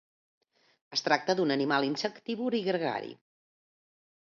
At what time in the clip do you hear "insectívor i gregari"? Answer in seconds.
1.89-3.15